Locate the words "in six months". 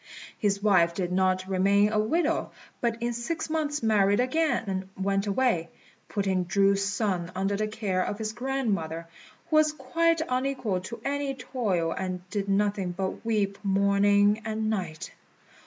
3.03-3.83